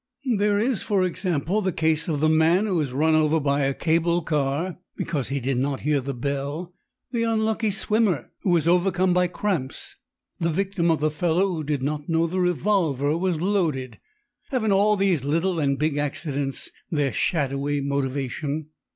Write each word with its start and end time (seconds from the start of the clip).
There 0.35 0.57
is, 0.57 0.81
for 0.81 1.03
example, 1.05 1.61
the 1.61 1.71
case 1.71 2.07
of 2.07 2.21
the 2.21 2.27
man 2.27 2.65
who 2.65 2.81
is 2.81 2.91
run 2.91 3.13
over 3.13 3.39
by 3.39 3.61
a 3.61 3.73
cable 3.75 4.23
car 4.23 4.79
because 4.97 5.29
he 5.29 5.39
did 5.39 5.59
not 5.59 5.81
hear 5.81 6.01
the 6.01 6.15
bell, 6.15 6.73
the 7.11 7.21
unlucky 7.21 7.69
swimmer 7.69 8.31
who 8.41 8.57
is 8.57 8.67
overcome 8.67 9.13
by 9.13 9.27
cramps, 9.27 9.97
the 10.39 10.49
victim 10.49 10.89
of 10.89 11.01
the 11.01 11.11
fellow 11.11 11.49
who 11.53 11.63
did 11.63 11.83
not 11.83 12.09
know 12.09 12.25
the 12.25 12.39
revolver 12.39 13.15
was 13.15 13.41
loaded. 13.41 13.99
Haven't 14.49 14.71
all 14.71 14.97
these 14.97 15.23
little 15.23 15.59
and 15.59 15.77
big 15.77 15.97
accidents 15.99 16.71
their 16.89 17.13
shadowy 17.13 17.79
motivation?" 17.79 18.69